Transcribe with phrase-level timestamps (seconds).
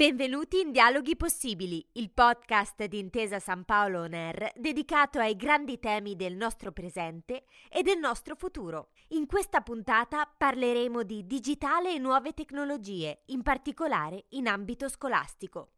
[0.00, 5.78] Benvenuti in Dialoghi Possibili, il podcast di Intesa San Paolo On Air dedicato ai grandi
[5.78, 8.92] temi del nostro presente e del nostro futuro.
[9.08, 15.72] In questa puntata parleremo di digitale e nuove tecnologie, in particolare in ambito scolastico.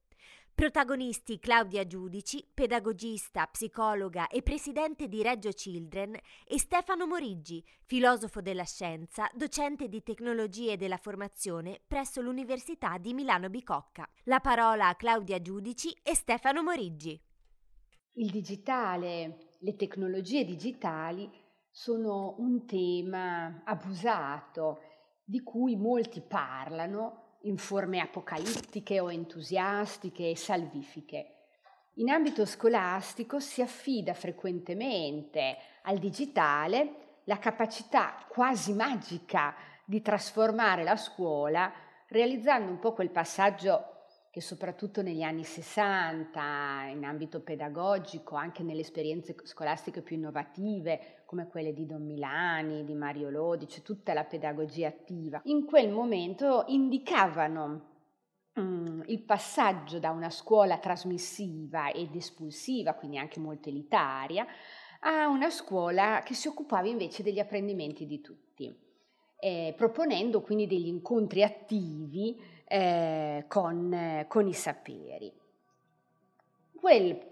[0.55, 6.15] Protagonisti Claudia Giudici, pedagogista, psicologa e presidente di Reggio Children,
[6.47, 13.48] e Stefano Moriggi, filosofo della scienza, docente di tecnologie della formazione presso l'Università di Milano
[13.48, 14.06] Bicocca.
[14.25, 17.19] La parola a Claudia Giudici e Stefano Moriggi.
[18.12, 21.28] Il digitale, le tecnologie digitali
[21.70, 24.80] sono un tema abusato
[25.25, 31.26] di cui molti parlano in forme apocalittiche o entusiastiche e salvifiche.
[31.96, 39.54] In ambito scolastico si affida frequentemente al digitale la capacità quasi magica
[39.84, 41.72] di trasformare la scuola,
[42.08, 43.91] realizzando un po' quel passaggio
[44.33, 51.48] che soprattutto negli anni 60, in ambito pedagogico, anche nelle esperienze scolastiche più innovative, come
[51.48, 56.64] quelle di Don Milani, di Mario Lodi, cioè tutta la pedagogia attiva, in quel momento
[56.69, 57.91] indicavano
[58.55, 64.47] um, il passaggio da una scuola trasmissiva ed espulsiva, quindi anche molto elitaria,
[65.00, 68.75] a una scuola che si occupava invece degli apprendimenti di tutti,
[69.38, 75.31] eh, proponendo quindi degli incontri attivi eh, con, con i saperi.
[76.75, 77.31] Quel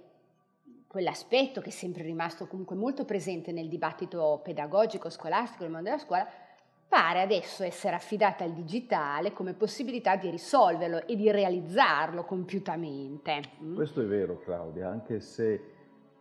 [0.87, 6.03] quell'aspetto che è sempre rimasto comunque molto presente nel dibattito pedagogico, scolastico, nel mondo della
[6.03, 6.27] scuola,
[6.89, 13.41] pare adesso essere affidata al digitale come possibilità di risolverlo e di realizzarlo compiutamente.
[13.63, 13.77] Mm?
[13.77, 15.63] Questo è vero Claudia, anche se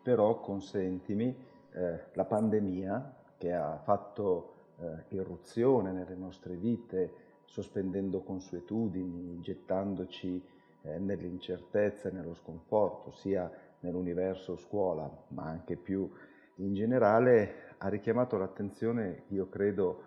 [0.04, 1.36] però consentimi,
[1.72, 10.42] eh, la pandemia che ha fatto eh, irruzione nelle nostre vite, sospendendo consuetudini, gettandoci
[10.82, 16.10] eh, nell'incertezza e nello sconforto, sia nell'universo scuola, ma anche più
[16.58, 20.04] in generale, ha richiamato l'attenzione, io credo,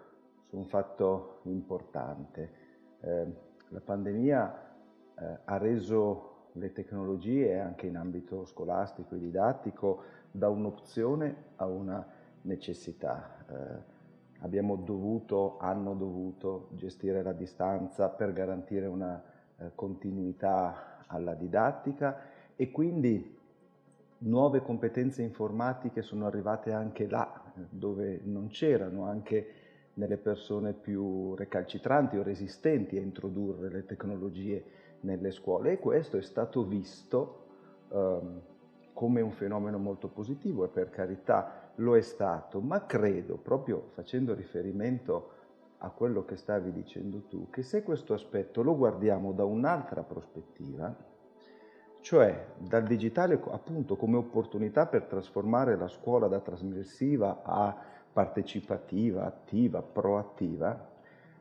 [0.49, 2.53] su un fatto importante.
[3.01, 3.27] Eh,
[3.69, 4.75] la pandemia
[5.19, 12.07] eh, ha reso le tecnologie, anche in ambito scolastico e didattico, da un'opzione a una
[12.43, 13.81] necessità.
[14.43, 19.23] Abbiamo dovuto, hanno dovuto gestire la distanza per garantire una
[19.57, 22.19] eh, continuità alla didattica
[22.57, 23.39] e quindi
[24.19, 29.47] nuove competenze informatiche sono arrivate anche là, dove non c'erano, anche
[29.95, 34.65] nelle persone più recalcitranti o resistenti a introdurre le tecnologie
[35.01, 35.73] nelle scuole.
[35.73, 37.45] E questo è stato visto
[37.89, 38.41] um,
[38.93, 44.35] come un fenomeno molto positivo e per carità lo è stato, ma credo, proprio facendo
[44.35, 45.31] riferimento
[45.79, 50.95] a quello che stavi dicendo tu, che se questo aspetto lo guardiamo da un'altra prospettiva,
[52.01, 57.77] cioè dal digitale appunto come opportunità per trasformare la scuola da trasmissiva a
[58.13, 60.91] partecipativa, attiva, proattiva,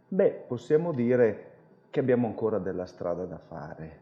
[0.08, 1.50] beh, possiamo dire
[1.90, 4.00] che abbiamo ancora della strada da fare,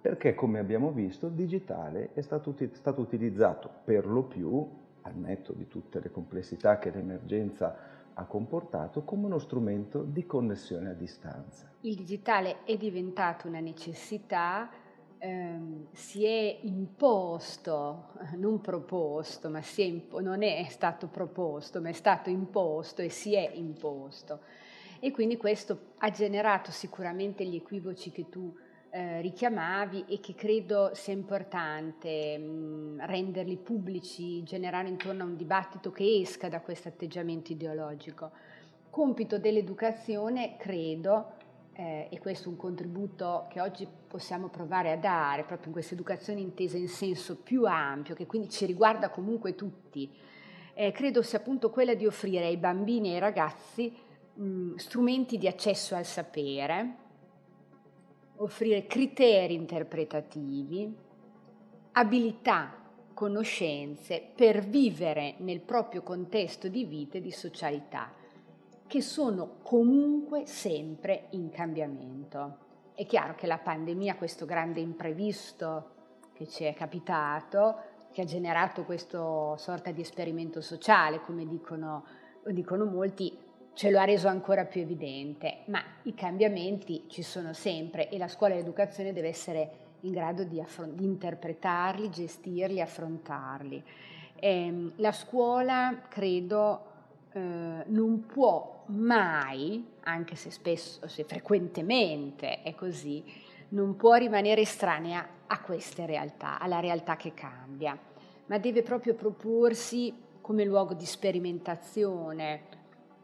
[0.00, 4.66] perché come abbiamo visto il digitale è stato, stato utilizzato per lo più,
[5.08, 10.90] al netto di tutte le complessità che l'emergenza ha comportato, come uno strumento di connessione
[10.90, 11.70] a distanza.
[11.82, 14.70] Il digitale è diventato una necessità
[15.18, 21.92] ehm, si è imposto, non proposto, ma è impo- non è stato proposto, ma è
[21.92, 24.40] stato imposto e si è imposto.
[25.00, 28.52] E quindi questo ha generato sicuramente gli equivoci che tu
[28.90, 35.90] eh, richiamavi e che credo sia importante mh, renderli pubblici, generare intorno a un dibattito
[35.90, 38.30] che esca da questo atteggiamento ideologico.
[38.90, 41.32] Compito dell'educazione, credo,
[41.74, 45.94] eh, e questo è un contributo che oggi possiamo provare a dare proprio in questa
[45.94, 50.10] educazione intesa in senso più ampio, che quindi ci riguarda comunque tutti,
[50.74, 53.94] eh, credo sia appunto quella di offrire ai bambini e ai ragazzi
[54.34, 57.06] mh, strumenti di accesso al sapere,
[58.38, 60.94] offrire criteri interpretativi,
[61.92, 62.74] abilità,
[63.14, 68.12] conoscenze per vivere nel proprio contesto di vita e di socialità
[68.86, 72.66] che sono comunque sempre in cambiamento.
[72.94, 75.90] È chiaro che la pandemia, questo grande imprevisto
[76.32, 77.76] che ci è capitato,
[78.10, 82.04] che ha generato questa sorta di esperimento sociale, come dicono,
[82.46, 83.36] dicono molti,
[83.78, 88.26] ce lo ha reso ancora più evidente, ma i cambiamenti ci sono sempre e la
[88.26, 89.70] scuola e l'educazione deve essere
[90.00, 93.80] in grado di, affron- di interpretarli, gestirli, affrontarli.
[94.34, 96.86] Eh, la scuola, credo,
[97.30, 103.22] eh, non può mai, anche se spesso, se frequentemente è così,
[103.68, 107.96] non può rimanere estranea a queste realtà, alla realtà che cambia,
[108.46, 112.76] ma deve proprio proporsi come luogo di sperimentazione,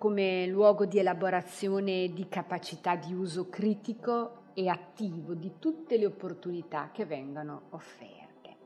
[0.04, 6.90] come luogo di elaborazione di capacità di uso critico e attivo di tutte le opportunità
[6.92, 8.56] che vengono offerte.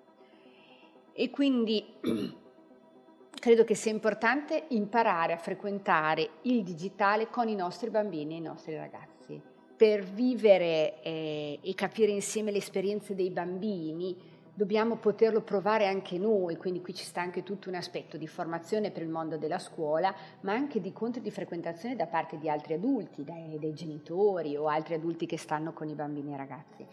[1.13, 1.95] E quindi
[3.31, 8.41] credo che sia importante imparare a frequentare il digitale con i nostri bambini e i
[8.41, 9.41] nostri ragazzi.
[9.77, 14.17] Per vivere eh, e capire insieme le esperienze dei bambini
[14.59, 18.91] dobbiamo poterlo provare anche noi, quindi qui ci sta anche tutto un aspetto di formazione
[18.91, 22.75] per il mondo della scuola, ma anche di incontri di frequentazione da parte di altri
[22.75, 26.85] adulti, dai, dei genitori o altri adulti che stanno con i bambini e i ragazzi.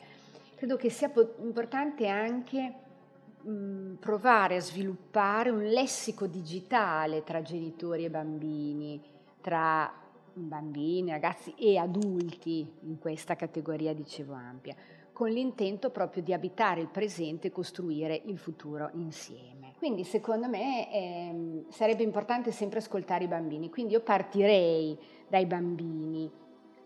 [0.53, 2.73] Credo che sia importante anche
[3.41, 9.01] mh, provare a sviluppare un lessico digitale tra genitori e bambini,
[9.41, 9.91] tra
[10.33, 14.75] bambini, ragazzi e adulti in questa categoria, dicevo, ampia,
[15.15, 19.71] con l'intento proprio di abitare il presente e costruire il futuro insieme.
[19.77, 26.29] Quindi secondo me eh, sarebbe importante sempre ascoltare i bambini, quindi io partirei dai bambini,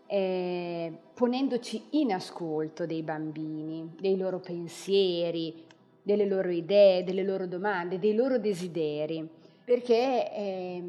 [0.06, 5.66] eh, ponendoci in ascolto dei bambini, dei loro pensieri,
[6.00, 9.28] delle loro idee, delle loro domande, dei loro desideri,
[9.64, 10.84] perché eh,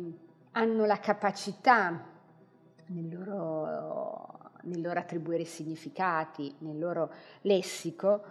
[0.52, 2.06] hanno la capacità
[2.92, 3.36] nel loro,
[4.64, 7.12] nel loro attribuire significati, nel loro
[7.42, 8.24] lessico,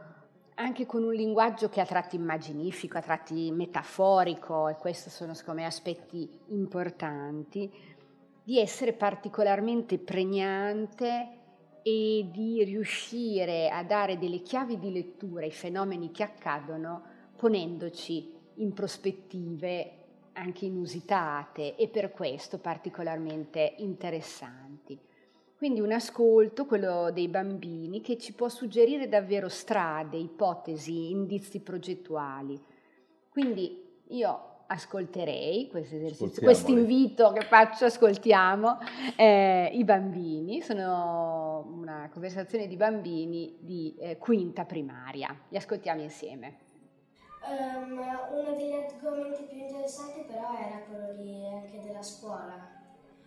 [0.54, 5.60] anche con un linguaggio che a tratti immaginifico, a tratti metaforico, e questi sono secondo
[5.60, 7.72] me aspetti importanti,
[8.42, 11.38] di essere particolarmente pregnante
[11.82, 17.02] e di riuscire a dare delle chiavi di lettura ai fenomeni che accadono
[17.36, 19.92] ponendoci in prospettive
[20.34, 24.69] anche inusitate e per questo particolarmente interessanti.
[25.60, 32.58] Quindi un ascolto, quello dei bambini, che ci può suggerire davvero strade, ipotesi, indizi progettuali.
[33.28, 38.78] Quindi io ascolterei questo esercizio, questo invito che faccio, ascoltiamo
[39.16, 46.56] eh, i bambini, sono una conversazione di bambini di eh, quinta primaria, li ascoltiamo insieme.
[47.46, 47.98] Um,
[48.32, 52.66] uno degli argomenti più interessanti però era quello di, anche della scuola,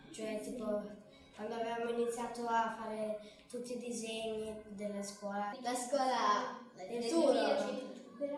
[0.10, 1.02] cioè tipo
[1.36, 3.20] quando avevamo iniziato a fare
[3.50, 5.56] tutti i disegni della scuola.
[5.62, 7.32] La scuola del futuro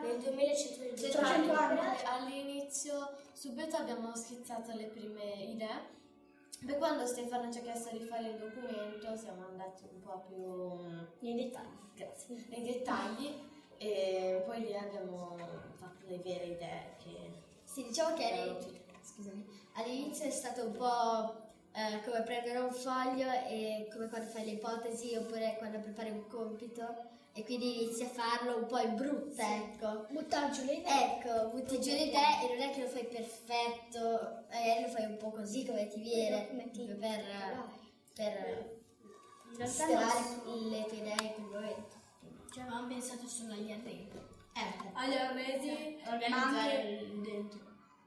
[0.02, 1.50] nel 2100 anni.
[2.06, 5.94] All'inizio subito abbiamo schizzato le prime idee.
[6.66, 10.74] Poi quando Stefano ci ha chiesto di fare il documento siamo andati un po' più
[11.20, 11.84] nei dettagli.
[11.96, 12.46] Grazie.
[12.48, 13.34] Nei dettagli
[13.78, 15.38] e poi lì abbiamo
[15.76, 18.56] fatto le vere idee che Sì, diciamo che
[19.02, 21.45] scusami, all'inizio è stato un po'
[21.76, 26.26] eh, come prendere un foglio e come quando fai le ipotesi oppure quando prepari un
[26.28, 29.52] compito e quindi inizi a farlo un po' in brutta, sì.
[29.52, 30.06] ecco.
[30.10, 31.20] Buttare giù le idee.
[31.20, 35.04] Ecco, butti giù le idee e non è che lo fai perfetto, magari lo fai
[35.04, 37.22] un po' così come ti viene, metti per,
[39.58, 41.96] per stelare le tue idee in quel momento.
[42.54, 44.10] Cioè, avevamo pensato solo agli arredi.
[44.54, 44.92] Ecco.
[44.94, 47.60] Agli arredi, ma anche dentro.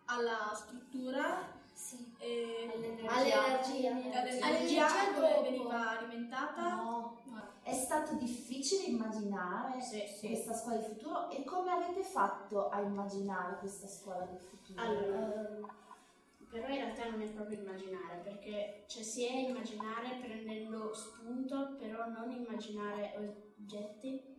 [0.06, 1.56] alla struttura
[1.88, 2.14] sì.
[2.18, 2.70] E
[3.06, 3.90] all'energia.
[3.92, 6.74] All'energia dove veniva alimentata.
[6.74, 7.16] No.
[7.62, 10.26] È stato difficile immaginare sì, sì.
[10.28, 14.80] questa scuola del futuro e come avete fatto a immaginare questa scuola del futuro?
[14.82, 15.76] Allora,
[16.50, 22.06] però in realtà non è proprio immaginare, perché cioè, si è immaginare prendendo spunto, però
[22.06, 24.36] non immaginare oggetti.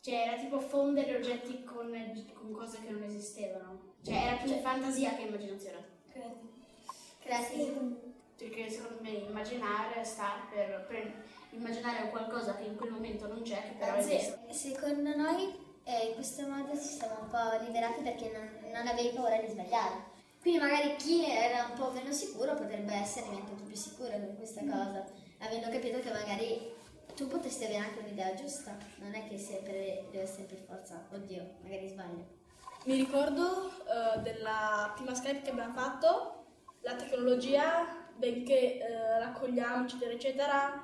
[0.00, 1.92] Cioè era tipo fondere oggetti con,
[2.32, 3.96] con cose che non esistevano.
[4.02, 5.89] Cioè era più cioè, fantasia che immaginazione.
[6.12, 8.08] Credo.
[8.36, 13.62] Perché secondo me immaginare sta per, per immaginare qualcosa che in quel momento non c'è,
[13.62, 14.52] che però Anzi, esiste.
[14.52, 19.14] Secondo noi eh, in questo modo ci siamo un po' liberati perché non, non avevi
[19.14, 20.08] paura di sbagliare.
[20.40, 24.62] Quindi magari chi era un po' meno sicuro potrebbe essere diventato più sicuro di questa
[24.62, 24.70] mm.
[24.70, 25.04] cosa,
[25.38, 26.72] avendo capito che magari
[27.14, 31.56] tu potresti avere anche un'idea giusta, non è che sempre deve essere per forza, oddio,
[31.62, 32.39] magari sbaglio.
[32.86, 36.44] Mi ricordo uh, della prima Skype che abbiamo fatto,
[36.80, 40.82] la tecnologia, benché uh, raccogliamo, eccetera, eccetera,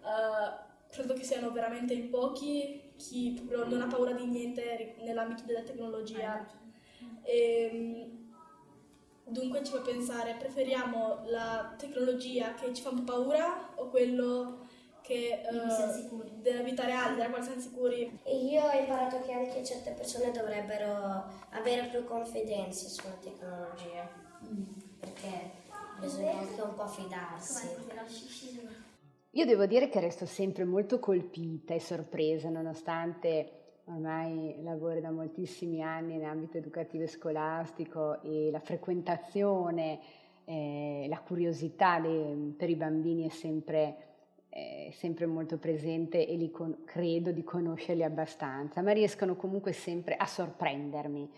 [0.00, 5.42] uh, credo che siano veramente in pochi chi proprio non ha paura di niente nell'ambito
[5.44, 6.48] della tecnologia.
[7.22, 8.32] E, ehm,
[9.24, 14.66] dunque ci fa pensare, preferiamo la tecnologia che ci fa un po' paura o quello
[15.08, 18.20] che, uh, della vita reale, della quale siamo sicuri?
[18.22, 24.06] E io ho imparato che anche certe persone dovrebbero avere più confidenza sulla tecnologia,
[24.44, 24.62] mm.
[25.00, 25.50] perché
[25.98, 27.68] bisogna anche un po' fidarsi.
[29.32, 33.52] Io devo dire che resto sempre molto colpita e sorpresa, nonostante
[33.84, 40.00] ormai lavori da moltissimi anni in ambito educativo e scolastico e la frequentazione,
[40.44, 44.07] eh, la curiosità dei, per i bambini è sempre,
[44.92, 50.26] sempre molto presente e li con, credo di conoscerli abbastanza, ma riescono comunque sempre a
[50.26, 51.30] sorprendermi.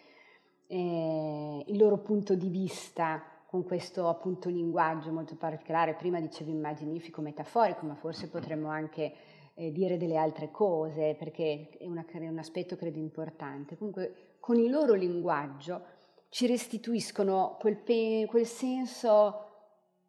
[0.66, 7.20] Eh, il loro punto di vista con questo appunto linguaggio molto particolare, prima dicevo immaginifico,
[7.20, 9.12] metaforico, ma forse potremmo anche
[9.54, 13.76] eh, dire delle altre cose, perché è, una, è un aspetto credo importante.
[13.76, 15.82] Comunque con il loro linguaggio
[16.28, 19.46] ci restituiscono quel, pe- quel senso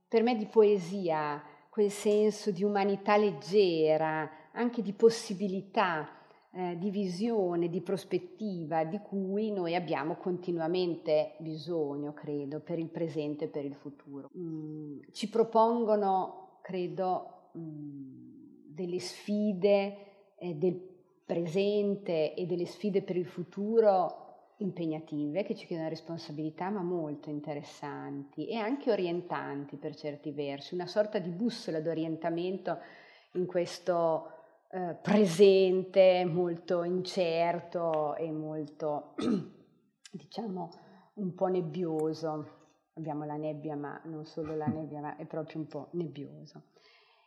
[0.08, 1.41] per me di poesia,
[1.72, 6.06] quel senso di umanità leggera, anche di possibilità
[6.51, 13.46] eh, di visione, di prospettiva di cui noi abbiamo continuamente bisogno, credo, per il presente
[13.46, 14.30] e per il futuro.
[14.38, 20.78] Mm, ci propongono, credo, mm, delle sfide eh, del
[21.25, 24.21] presente e delle sfide per il futuro
[24.62, 30.88] impegnative che ci chiedono responsabilità ma molto interessanti e anche orientanti per certi versi, una
[30.88, 32.80] sorta di bussola d'orientamento
[33.34, 34.39] in questo
[34.72, 39.15] eh, presente, molto incerto e molto,
[40.12, 40.70] diciamo,
[41.15, 42.60] un po' nebbioso.
[42.94, 46.63] Abbiamo la nebbia, ma non solo la nebbia, ma è proprio un po' nebbioso.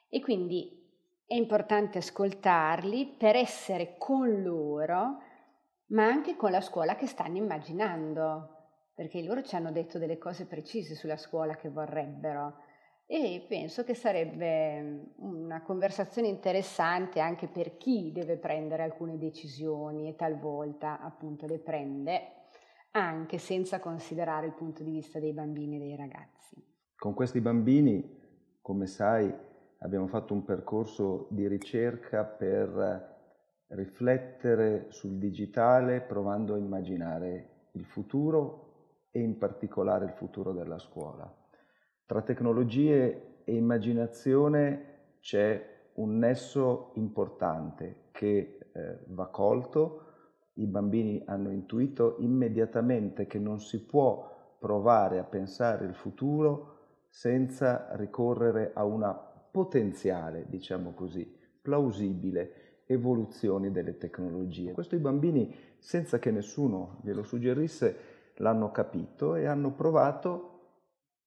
[0.08, 0.82] E quindi
[1.26, 5.18] è importante ascoltarli per essere con loro,
[5.88, 8.54] ma anche con la scuola che stanno immaginando,
[8.94, 12.62] perché loro ci hanno detto delle cose precise sulla scuola che vorrebbero
[13.06, 20.08] e penso che sarebbe mm, una conversazione interessante anche per chi deve prendere alcune decisioni
[20.08, 22.28] e talvolta appunto le prende
[22.92, 26.56] anche senza considerare il punto di vista dei bambini e dei ragazzi.
[26.96, 28.22] Con questi bambini,
[28.62, 29.32] come sai,
[29.78, 33.13] abbiamo fatto un percorso di ricerca per
[33.74, 41.32] riflettere sul digitale provando a immaginare il futuro e in particolare il futuro della scuola.
[42.06, 50.02] Tra tecnologie e immaginazione c'è un nesso importante che eh, va colto.
[50.54, 56.72] I bambini hanno intuito immediatamente che non si può provare a pensare il futuro
[57.08, 64.72] senza ricorrere a una potenziale, diciamo così, plausibile evoluzione delle tecnologie.
[64.72, 67.96] Questo i bambini, senza che nessuno glielo suggerisse,
[68.36, 70.50] l'hanno capito e hanno provato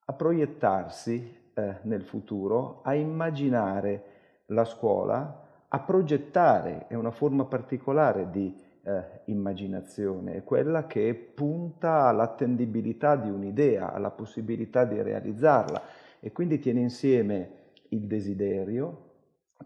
[0.05, 4.03] a proiettarsi eh, nel futuro, a immaginare
[4.47, 12.07] la scuola, a progettare, è una forma particolare di eh, immaginazione, è quella che punta
[12.07, 15.81] all'attendibilità di un'idea, alla possibilità di realizzarla
[16.19, 17.49] e quindi tiene insieme
[17.89, 19.06] il desiderio,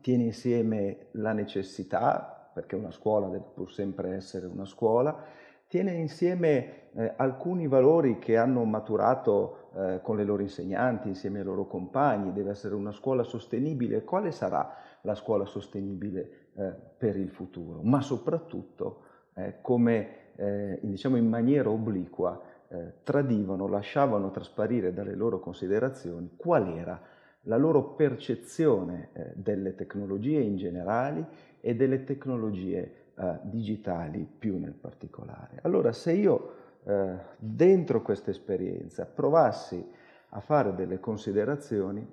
[0.02, 5.24] tiene insieme la necessità, perché una scuola deve pur sempre essere una scuola,
[5.68, 11.46] tiene insieme eh, alcuni valori che hanno maturato eh, con le loro insegnanti, insieme ai
[11.46, 14.04] loro compagni, deve essere una scuola sostenibile.
[14.04, 17.80] Quale sarà la scuola sostenibile eh, per il futuro?
[17.84, 19.04] Ma soprattutto
[19.34, 26.68] eh, come eh, diciamo in maniera obliqua eh, tradivano, lasciavano trasparire dalle loro considerazioni qual
[26.78, 27.02] era
[27.46, 31.28] la loro percezione eh, delle tecnologie in generale
[31.60, 32.96] e delle tecnologie
[33.44, 35.60] digitali più nel particolare.
[35.62, 39.86] Allora se io eh, dentro questa esperienza provassi
[40.30, 42.08] a fare delle considerazioni,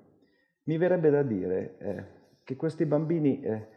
[0.64, 2.04] mi verrebbe da dire eh,
[2.44, 3.68] che questi bambini eh,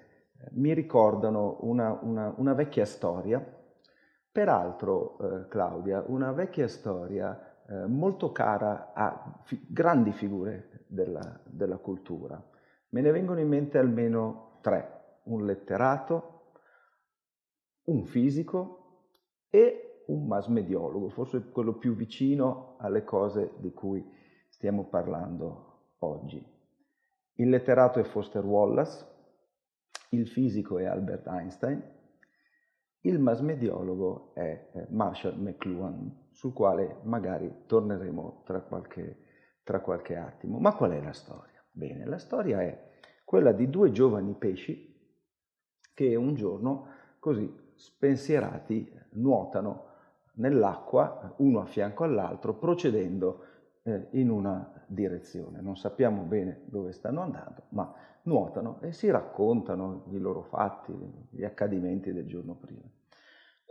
[0.52, 3.42] mi ricordano una, una, una, vecchia storia,
[4.32, 11.78] peraltro eh, Claudia, una vecchia storia eh, molto cara a fi- grandi figure della, della
[11.78, 12.42] cultura.
[12.90, 16.52] Me ne vengono in mente almeno tre, un letterato,
[17.84, 19.06] un fisico
[19.50, 24.06] e un masmediologo, forse quello più vicino alle cose di cui
[24.50, 26.46] stiamo parlando oggi.
[27.36, 29.06] Il letterato è Foster Wallace,
[30.10, 31.82] il fisico è Albert Einstein,
[33.04, 39.18] il masmediologo è Marshall McLuhan, sul quale magari torneremo tra qualche,
[39.64, 40.60] tra qualche attimo.
[40.60, 41.64] Ma qual è la storia?
[41.72, 42.90] Bene, la storia è
[43.24, 44.90] quella di due giovani pesci
[45.94, 46.88] che un giorno
[47.20, 49.90] così spensierati nuotano
[50.34, 53.46] nell'acqua, uno a fianco all'altro, procedendo
[53.84, 55.62] eh, in una direzione.
[55.62, 60.94] Non sappiamo bene dove stanno andando, ma nuotano e si raccontano i loro fatti,
[61.30, 62.90] gli accadimenti del giorno prima.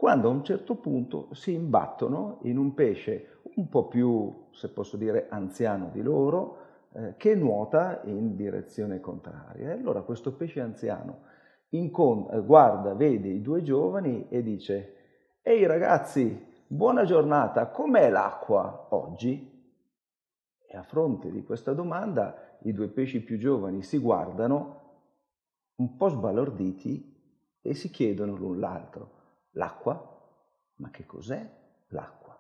[0.01, 4.97] Quando a un certo punto si imbattono in un pesce un po' più, se posso
[4.97, 6.57] dire, anziano di loro,
[6.93, 9.69] eh, che nuota in direzione contraria.
[9.69, 11.25] E allora questo pesce anziano
[11.69, 14.95] incont- eh, guarda, vede i due giovani e dice,
[15.43, 19.77] ehi ragazzi, buona giornata, com'è l'acqua oggi?
[20.67, 24.81] E a fronte di questa domanda i due pesci più giovani si guardano
[25.75, 29.19] un po' sbalorditi e si chiedono l'un l'altro,
[29.53, 30.19] l'acqua?
[30.77, 31.49] Ma che cos'è
[31.89, 32.39] l'acqua?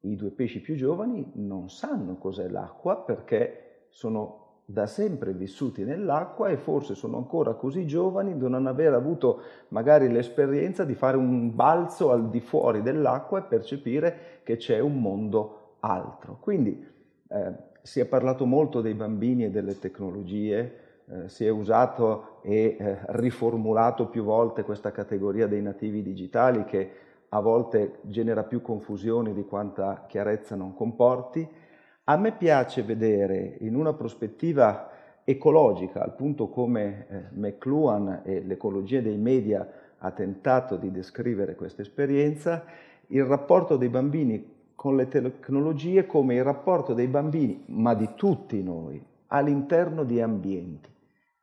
[0.00, 6.50] I due pesci più giovani non sanno cos'è l'acqua perché sono da sempre vissuti nell'acqua
[6.50, 11.54] e forse sono ancora così giovani da non aver avuto magari l'esperienza di fare un
[11.54, 16.36] balzo al di fuori dell'acqua e percepire che c'è un mondo altro.
[16.38, 16.86] Quindi
[17.28, 22.76] eh, si è parlato molto dei bambini e delle tecnologie, eh, si è usato e
[22.78, 26.90] eh, riformulato più volte questa categoria dei nativi digitali che
[27.30, 31.66] a volte genera più confusione di quanta chiarezza non comporti
[32.10, 34.90] a me piace vedere in una prospettiva
[35.24, 41.82] ecologica, al punto come eh, McLuhan e l'ecologia dei media ha tentato di descrivere questa
[41.82, 42.64] esperienza,
[43.08, 48.62] il rapporto dei bambini con le tecnologie come il rapporto dei bambini, ma di tutti
[48.62, 50.88] noi, all'interno di ambienti.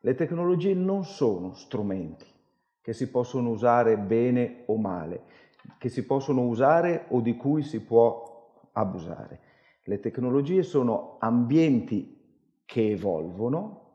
[0.05, 2.27] Le tecnologie non sono strumenti
[2.79, 5.23] che si possono usare bene o male,
[5.79, 9.39] che si possono usare o di cui si può abusare.
[9.81, 12.21] Le tecnologie sono ambienti
[12.65, 13.93] che evolvono,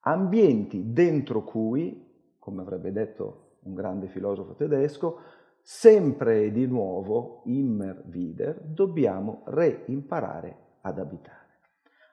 [0.00, 2.02] ambienti dentro cui,
[2.38, 5.18] come avrebbe detto un grande filosofo tedesco,
[5.60, 11.41] sempre e di nuovo, immer wieder, dobbiamo reimparare ad abitare.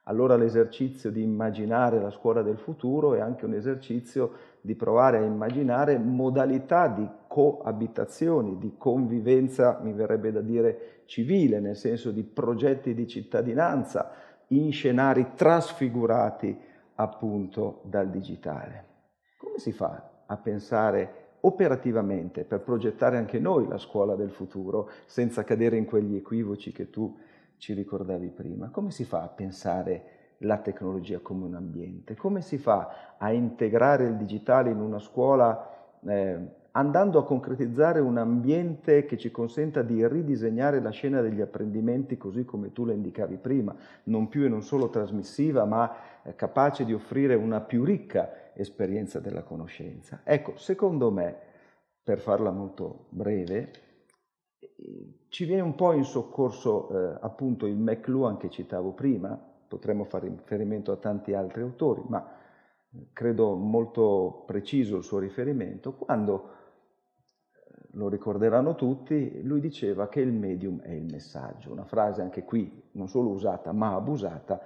[0.03, 4.31] Allora l'esercizio di immaginare la scuola del futuro è anche un esercizio
[4.61, 11.75] di provare a immaginare modalità di coabitazioni, di convivenza, mi verrebbe da dire civile, nel
[11.75, 14.11] senso di progetti di cittadinanza
[14.47, 16.57] in scenari trasfigurati
[16.95, 18.85] appunto dal digitale.
[19.37, 25.43] Come si fa a pensare operativamente per progettare anche noi la scuola del futuro senza
[25.43, 27.15] cadere in quegli equivoci che tu
[27.59, 28.69] ci ricordavi prima?
[28.69, 30.03] Come si fa a pensare
[30.39, 32.15] la tecnologia come un ambiente?
[32.15, 38.17] Come si fa a integrare il digitale in una scuola eh, andando a concretizzare un
[38.17, 43.35] ambiente che ci consenta di ridisegnare la scena degli apprendimenti così come tu la indicavi
[43.37, 45.93] prima, non più e non solo trasmissiva, ma
[46.23, 50.21] eh, capace di offrire una più ricca esperienza della conoscenza?
[50.23, 51.35] Ecco, secondo me,
[52.01, 53.71] per farla molto breve,
[55.29, 60.27] ci viene un po' in soccorso eh, appunto il McLuhan che citavo prima, potremmo fare
[60.27, 62.27] riferimento a tanti altri autori, ma
[62.91, 66.49] eh, credo molto preciso il suo riferimento, quando,
[67.53, 72.43] eh, lo ricorderanno tutti, lui diceva che il medium è il messaggio, una frase anche
[72.43, 74.59] qui non solo usata ma abusata,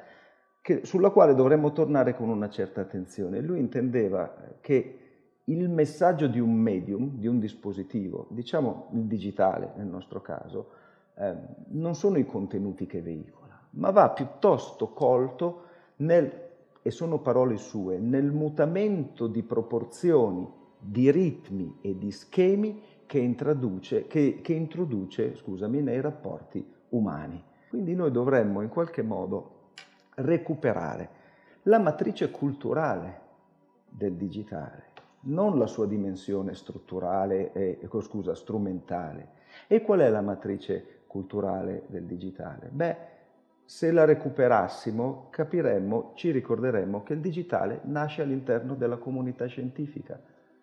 [0.62, 3.42] che, sulla quale dovremmo tornare con una certa attenzione.
[3.42, 5.03] Lui intendeva che
[5.46, 10.70] il messaggio di un medium, di un dispositivo, diciamo il digitale nel nostro caso,
[11.16, 11.36] eh,
[11.70, 13.44] non sono i contenuti che veicola
[13.76, 15.62] ma va piuttosto colto
[15.98, 16.50] nel,
[16.82, 24.08] e sono parole sue, nel mutamento di proporzioni, di ritmi e di schemi che introduce,
[24.08, 27.42] che, che introduce scusami, nei rapporti umani.
[27.70, 29.72] Quindi noi dovremmo in qualche modo
[30.16, 31.22] recuperare
[31.64, 33.22] la matrice culturale
[33.90, 34.90] del digitale,
[35.26, 39.42] non la sua dimensione strutturale e, scusa, strumentale.
[39.68, 42.70] E qual è la matrice culturale del digitale?
[42.72, 42.98] Beh,
[43.66, 50.20] se la recuperassimo, capiremmo, ci ricorderemmo che il digitale nasce all'interno della comunità scientifica,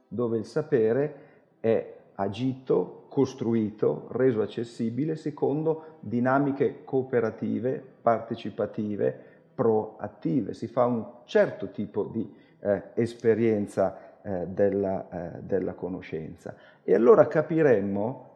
[0.07, 1.15] dove il sapere
[1.61, 10.53] è agito, costruito, reso accessibile secondo dinamiche cooperative, partecipative, proattive.
[10.53, 16.55] Si fa un certo tipo di eh, esperienza eh, della, eh, della conoscenza.
[16.83, 18.29] E allora capiremmo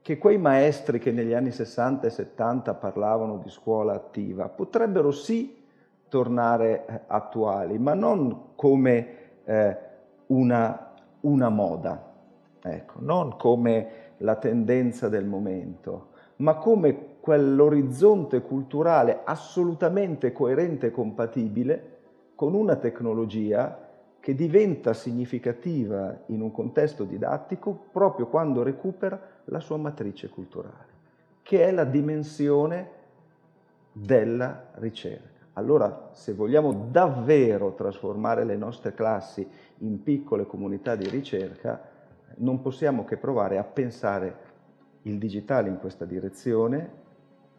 [0.00, 5.62] che quei maestri che negli anni 60 e 70 parlavano di scuola attiva potrebbero sì
[6.08, 9.08] tornare eh, attuali, ma non come
[9.44, 9.76] eh,
[10.26, 12.12] una, una, moda,
[12.62, 21.96] ecco, non come la tendenza del momento, ma come quell'orizzonte culturale assolutamente coerente e compatibile
[22.34, 23.78] con una tecnologia
[24.24, 30.86] che diventa significativa in un contesto didattico proprio quando recupera la sua matrice culturale,
[31.42, 32.88] che è la dimensione
[33.92, 35.44] della ricerca.
[35.52, 39.46] Allora, se vogliamo davvero trasformare le nostre classi
[39.80, 41.82] in piccole comunità di ricerca,
[42.36, 44.36] non possiamo che provare a pensare
[45.02, 46.90] il digitale in questa direzione,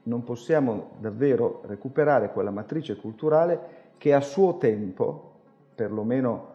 [0.02, 5.34] non possiamo davvero recuperare quella matrice culturale che a suo tempo,
[5.76, 6.54] perlomeno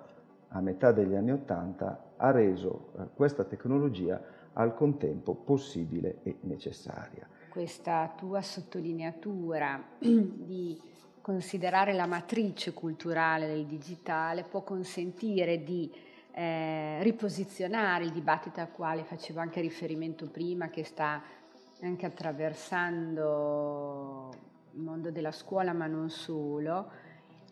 [0.51, 4.21] a metà degli anni Ottanta, ha reso eh, questa tecnologia
[4.55, 7.29] al contempo possibile e necessaria.
[7.49, 10.81] Questa tua sottolineatura di
[11.21, 15.93] considerare la matrice culturale del digitale può consentire di
[16.33, 21.23] eh, riposizionare il dibattito al quale facevo anche riferimento prima, che sta
[21.83, 24.31] anche attraversando
[24.73, 26.91] il mondo della scuola, ma non solo,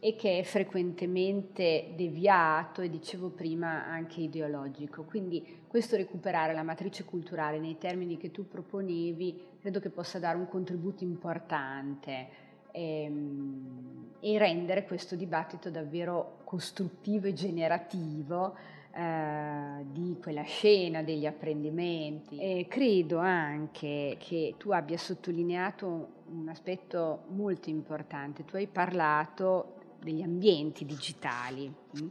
[0.00, 5.02] e che è frequentemente deviato e dicevo prima anche ideologico.
[5.02, 10.38] Quindi questo recuperare la matrice culturale nei termini che tu proponevi credo che possa dare
[10.38, 12.28] un contributo importante
[12.70, 18.54] ehm, e rendere questo dibattito davvero costruttivo e generativo
[18.92, 22.38] eh, di quella scena degli apprendimenti.
[22.38, 28.44] E credo anche che tu abbia sottolineato un aspetto molto importante.
[28.44, 31.72] Tu hai parlato degli ambienti digitali.
[32.00, 32.08] Mm?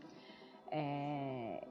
[0.70, 1.68] Eh,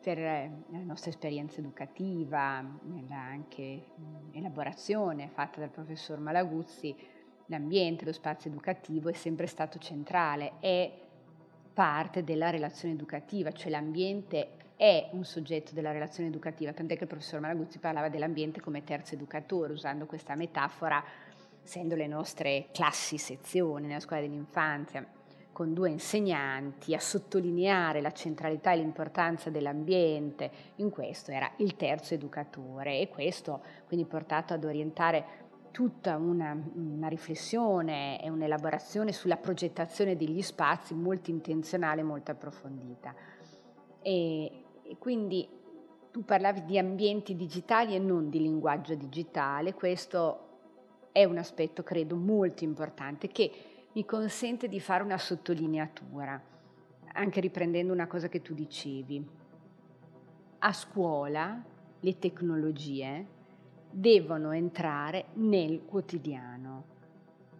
[0.00, 3.84] per la nostra esperienza educativa, nella anche
[4.32, 6.96] elaborazione fatta dal professor Malaguzzi,
[7.46, 10.90] l'ambiente, lo spazio educativo è sempre stato centrale, è
[11.74, 17.08] parte della relazione educativa, cioè l'ambiente è un soggetto della relazione educativa, tant'è che il
[17.08, 21.02] professor Malaguzzi parlava dell'ambiente come terzo educatore, usando questa metafora
[21.68, 25.06] essendo le nostre classi sezioni nella scuola dell'infanzia,
[25.52, 32.14] con due insegnanti a sottolineare la centralità e l'importanza dell'ambiente, in questo era il terzo
[32.14, 40.16] educatore e questo quindi portato ad orientare tutta una, una riflessione e un'elaborazione sulla progettazione
[40.16, 43.14] degli spazi molto intenzionale, molto approfondita.
[44.00, 45.46] E, e quindi
[46.10, 50.47] tu parlavi di ambienti digitali e non di linguaggio digitale, questo
[51.12, 53.50] è un aspetto, credo, molto importante che
[53.92, 56.40] mi consente di fare una sottolineatura,
[57.12, 59.26] anche riprendendo una cosa che tu dicevi.
[60.60, 61.62] A scuola
[62.00, 63.26] le tecnologie
[63.90, 66.84] devono entrare nel quotidiano,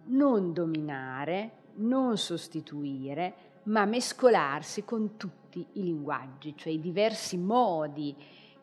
[0.05, 3.33] non dominare, non sostituire,
[3.63, 8.15] ma mescolarsi con tutti i linguaggi, cioè i diversi modi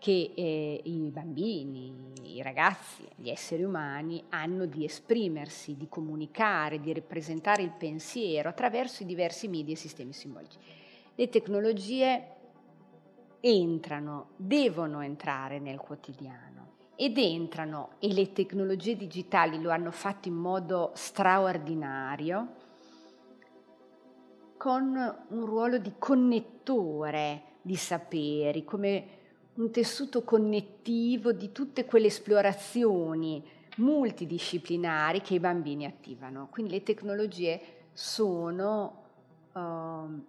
[0.06, 1.92] che eh, i bambini,
[2.22, 9.02] i ragazzi, gli esseri umani hanno di esprimersi, di comunicare, di rappresentare il pensiero attraverso
[9.02, 10.58] i diversi media e sistemi simbolici.
[11.12, 12.24] Le tecnologie
[13.40, 20.34] entrano, devono entrare nel quotidiano ed entrano e le tecnologie digitali lo hanno fatto in
[20.34, 22.54] modo straordinario
[24.56, 29.15] con un ruolo di connettore di saperi, come
[29.56, 33.42] un tessuto connettivo di tutte quelle esplorazioni
[33.76, 36.48] multidisciplinari che i bambini attivano.
[36.50, 37.60] Quindi le tecnologie
[37.92, 39.02] sono
[39.52, 40.24] uh,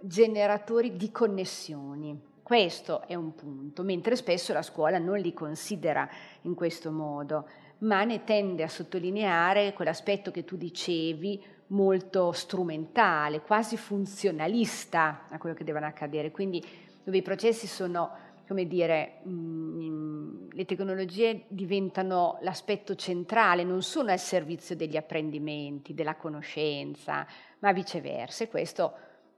[0.00, 2.26] generatori di connessioni.
[2.42, 6.08] Questo è un punto, mentre spesso la scuola non li considera
[6.42, 7.46] in questo modo,
[7.78, 15.54] ma ne tende a sottolineare quell'aspetto che tu dicevi molto strumentale, quasi funzionalista a quello
[15.54, 16.64] che deve accadere, quindi
[17.04, 18.10] dove i processi sono
[18.48, 25.92] come dire, mh, mm, le tecnologie diventano l'aspetto centrale, non sono al servizio degli apprendimenti,
[25.92, 27.26] della conoscenza,
[27.58, 28.44] ma viceversa.
[28.44, 28.94] E questo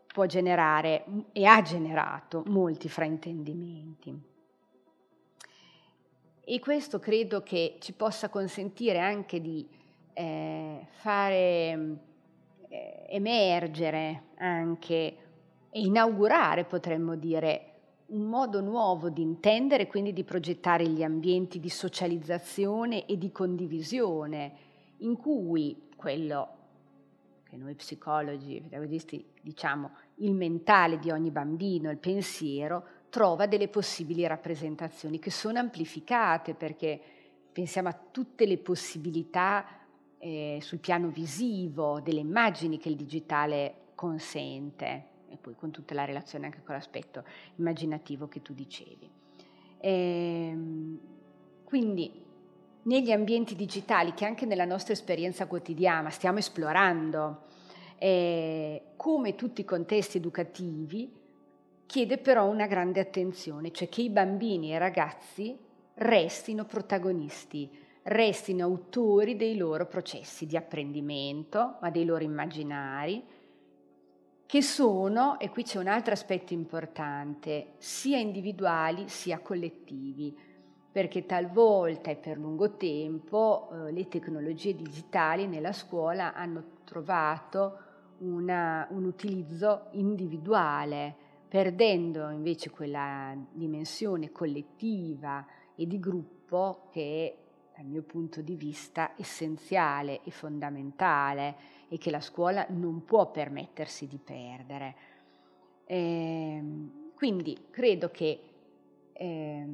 [0.07, 4.29] può generare e ha generato molti fraintendimenti.
[6.45, 9.69] E questo credo che ci possa consentire anche di
[10.13, 11.99] eh, fare
[12.69, 15.17] eh, emergere anche
[15.73, 17.70] e inaugurare, potremmo dire,
[18.11, 24.53] un modo nuovo di intendere, quindi di progettare gli ambienti di socializzazione e di condivisione,
[24.99, 26.57] in cui quello
[27.45, 34.27] che noi psicologi, pedagogisti diciamo il mentale di ogni bambino, il pensiero, trova delle possibili
[34.27, 37.01] rappresentazioni che sono amplificate perché
[37.53, 39.67] pensiamo a tutte le possibilità
[40.19, 46.05] eh, sul piano visivo, delle immagini che il digitale consente e poi con tutta la
[46.05, 47.25] relazione anche con l'aspetto
[47.57, 49.11] immaginativo che tu dicevi.
[49.79, 50.99] E, ehm,
[51.65, 52.29] quindi
[52.83, 57.43] negli ambienti digitali che anche nella nostra esperienza quotidiana stiamo esplorando,
[57.99, 61.13] eh, come tutti i contesti educativi,
[61.87, 65.59] chiede però una grande attenzione, cioè che i bambini e i ragazzi
[65.95, 67.71] restino protagonisti,
[68.05, 73.23] restino autori dei loro processi di apprendimento, ma dei loro immaginari,
[74.51, 80.37] che sono, e qui c'è un altro aspetto importante, sia individuali sia collettivi,
[80.91, 87.79] perché talvolta e per lungo tempo eh, le tecnologie digitali nella scuola hanno trovato
[88.19, 91.15] una, un utilizzo individuale,
[91.47, 97.37] perdendo invece quella dimensione collettiva e di gruppo che
[97.77, 101.55] dal mio punto di vista essenziale e fondamentale
[101.93, 104.95] e che la scuola non può permettersi di perdere.
[105.85, 106.63] Eh,
[107.17, 108.41] quindi credo che
[109.13, 109.67] eh,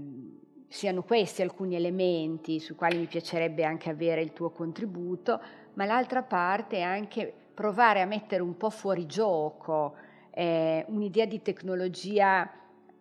[0.67, 5.41] siano questi alcuni elementi sui quali mi piacerebbe anche avere il tuo contributo,
[5.75, 9.95] ma l'altra parte è anche provare a mettere un po' fuori gioco
[10.31, 12.51] eh, un'idea di tecnologia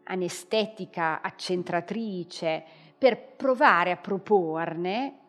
[0.03, 2.63] anestetica, accentratrice,
[2.97, 5.19] per provare a proporne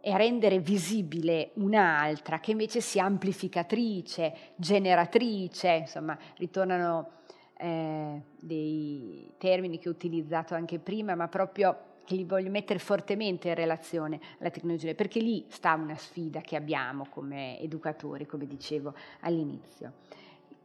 [0.00, 7.10] e rendere visibile un'altra che invece sia amplificatrice, generatrice, insomma, ritornano
[7.58, 13.48] eh, dei termini che ho utilizzato anche prima, ma proprio che li voglio mettere fortemente
[13.48, 18.94] in relazione alla tecnologia, perché lì sta una sfida che abbiamo come educatori, come dicevo
[19.20, 19.92] all'inizio.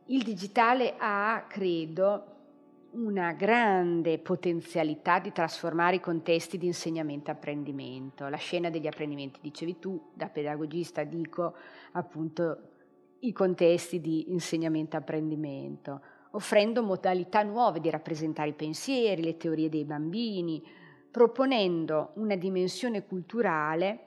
[0.06, 2.35] Il digitale ha, credo,
[2.96, 8.28] una grande potenzialità di trasformare i contesti di insegnamento e apprendimento.
[8.30, 11.56] La scena degli apprendimenti, dicevi tu, da pedagogista dico
[11.92, 12.70] appunto
[13.20, 16.02] i contesti di insegnamento e apprendimento
[16.36, 20.62] offrendo modalità nuove di rappresentare i pensieri, le teorie dei bambini,
[21.10, 24.00] proponendo una dimensione culturale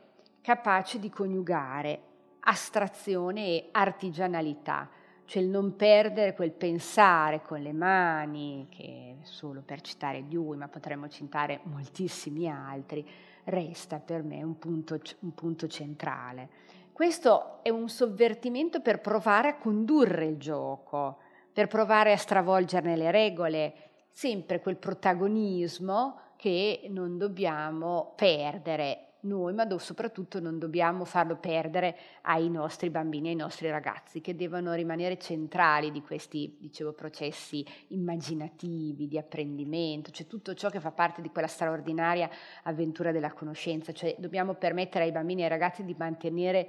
[0.43, 2.03] capace di coniugare
[2.41, 4.89] astrazione e artigianalità,
[5.29, 10.69] cioè il non perdere quel pensare con le mani, che solo per citare Dewey, ma
[10.69, 13.07] potremmo citare moltissimi altri,
[13.45, 16.49] resta per me un punto, un punto centrale.
[16.95, 21.19] Questo è un sovvertimento per provare a condurre il gioco,
[21.53, 23.75] per provare a stravolgerne le regole,
[24.11, 32.51] sempre quel protagonismo che non dobbiamo perdere noi, ma soprattutto non dobbiamo farlo perdere ai
[32.51, 39.19] nostri bambini, ai nostri ragazzi, che devono rimanere centrali di questi, dicevo, processi immaginativi, di
[39.19, 42.29] apprendimento, cioè tutto ciò che fa parte di quella straordinaria
[42.65, 46.69] avventura della conoscenza, cioè dobbiamo permettere ai bambini e ai ragazzi di mantenere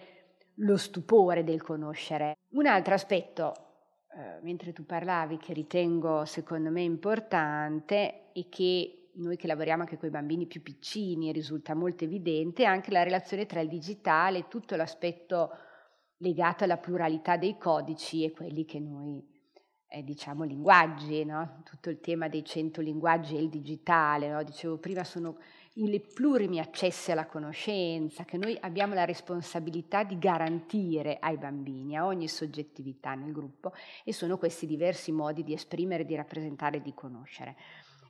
[0.55, 2.35] lo stupore del conoscere.
[2.49, 3.53] Un altro aspetto
[4.11, 9.97] eh, mentre tu parlavi, che ritengo secondo me importante e che noi che lavoriamo anche
[9.97, 14.47] con i bambini più piccini risulta molto evidente, anche la relazione tra il digitale e
[14.47, 15.49] tutto l'aspetto
[16.17, 19.23] legato alla pluralità dei codici e quelli che noi
[19.87, 21.61] eh, diciamo linguaggi, no?
[21.63, 24.43] tutto il tema dei cento linguaggi e il digitale, no?
[24.43, 25.37] dicevo prima sono
[25.73, 32.05] i plurimi accessi alla conoscenza che noi abbiamo la responsabilità di garantire ai bambini, a
[32.05, 36.93] ogni soggettività nel gruppo e sono questi diversi modi di esprimere, di rappresentare e di
[36.93, 37.55] conoscere.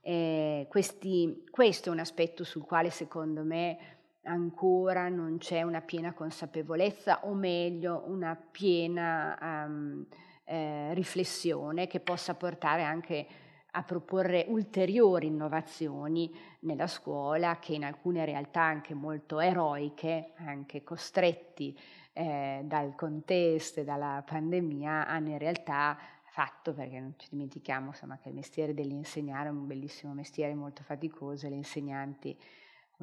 [0.01, 3.77] Eh, questi, questo è un aspetto sul quale secondo me
[4.23, 10.05] ancora non c'è una piena consapevolezza o meglio una piena um,
[10.45, 13.27] eh, riflessione che possa portare anche
[13.71, 21.77] a proporre ulteriori innovazioni nella scuola che in alcune realtà anche molto eroiche, anche costretti
[22.13, 25.97] eh, dal contesto e dalla pandemia, hanno in realtà
[26.39, 30.83] fatto, perché non ci dimentichiamo insomma, che il mestiere dell'insegnare è un bellissimo mestiere molto
[30.83, 32.39] faticoso e le insegnanti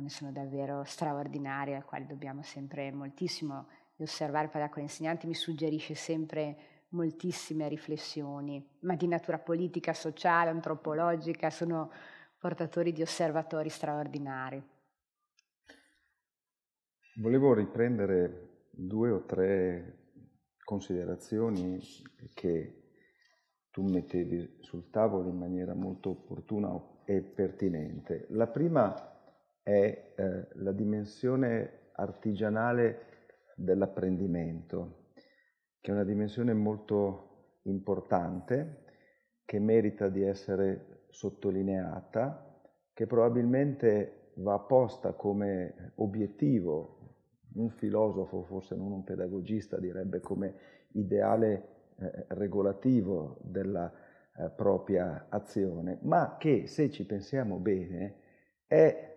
[0.06, 3.68] sono davvero straordinarie, al quale dobbiamo sempre moltissimo
[3.98, 10.48] osservare, parlare con gli insegnanti mi suggerisce sempre moltissime riflessioni, ma di natura politica, sociale,
[10.48, 11.90] antropologica, sono
[12.38, 14.62] portatori di osservatori straordinari.
[17.16, 20.12] Volevo riprendere due o tre
[20.64, 21.78] considerazioni
[22.32, 22.85] che
[23.76, 28.24] tu mettevi sul tavolo in maniera molto opportuna e pertinente.
[28.30, 28.94] La prima
[29.62, 33.00] è eh, la dimensione artigianale
[33.54, 35.10] dell'apprendimento
[35.78, 38.84] che è una dimensione molto importante,
[39.44, 42.62] che merita di essere sottolineata,
[42.94, 46.96] che probabilmente va posta come obiettivo,
[47.56, 50.54] un filosofo, forse non un pedagogista, direbbe come
[50.92, 53.92] ideale eh, regolativo della
[54.36, 58.14] eh, propria azione, ma che se ci pensiamo bene
[58.66, 59.16] è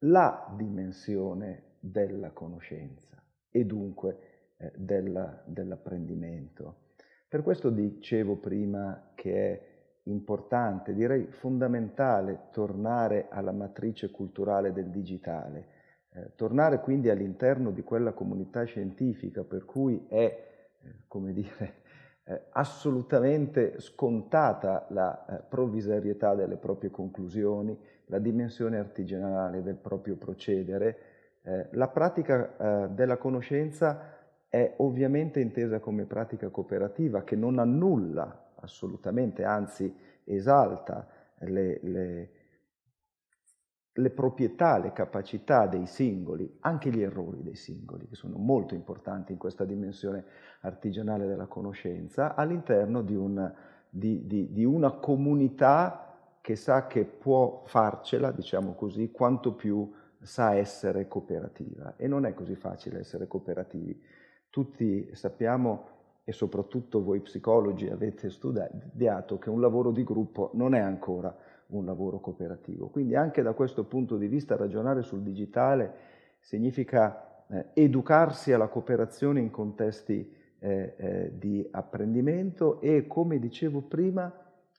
[0.00, 4.18] la dimensione della conoscenza e dunque
[4.56, 6.84] eh, della, dell'apprendimento.
[7.28, 15.68] Per questo dicevo prima che è importante, direi fondamentale, tornare alla matrice culturale del digitale,
[16.10, 20.14] eh, tornare quindi all'interno di quella comunità scientifica per cui è,
[20.82, 21.84] eh, come dire,
[22.28, 30.98] eh, assolutamente scontata la eh, provvisorietà delle proprie conclusioni, la dimensione artigianale del proprio procedere.
[31.42, 34.14] Eh, la pratica eh, della conoscenza
[34.48, 41.06] è ovviamente intesa come pratica cooperativa che non annulla assolutamente, anzi esalta
[41.38, 42.30] le, le,
[43.98, 49.32] le proprietà, le capacità dei singoli, anche gli errori dei singoli, che sono molto importanti
[49.32, 50.24] in questa dimensione
[50.60, 53.52] artigianale della conoscenza, all'interno di, un,
[53.88, 60.54] di, di, di una comunità che sa che può farcela, diciamo così, quanto più sa
[60.54, 61.94] essere cooperativa.
[61.96, 64.00] E non è così facile essere cooperativi.
[64.50, 65.88] Tutti sappiamo,
[66.22, 71.34] e soprattutto voi psicologi avete studiato, che un lavoro di gruppo non è ancora
[71.68, 72.88] un lavoro cooperativo.
[72.88, 75.94] Quindi anche da questo punto di vista ragionare sul digitale
[76.40, 84.32] significa eh, educarsi alla cooperazione in contesti eh, eh, di apprendimento e, come dicevo prima,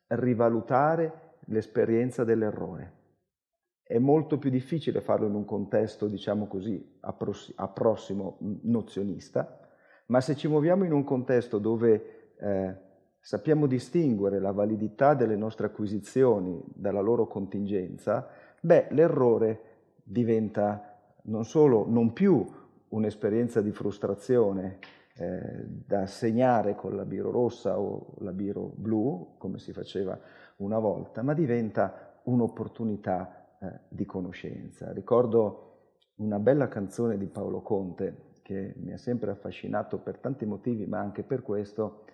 [0.07, 2.93] rivalutare l'esperienza dell'errore.
[3.83, 9.59] È molto più difficile farlo in un contesto, diciamo così, a prossimo nozionista,
[10.07, 12.75] ma se ci muoviamo in un contesto dove eh,
[13.27, 18.25] sappiamo distinguere la validità delle nostre acquisizioni dalla loro contingenza,
[18.61, 19.61] beh, l'errore
[20.01, 22.47] diventa non solo non più
[22.87, 24.79] un'esperienza di frustrazione
[25.17, 30.17] eh, da segnare con la biro rossa o la biro blu, come si faceva
[30.59, 34.93] una volta, ma diventa un'opportunità eh, di conoscenza.
[34.93, 35.63] Ricordo
[36.19, 40.99] una bella canzone di Paolo Conte che mi ha sempre affascinato per tanti motivi, ma
[40.99, 42.05] anche per questo,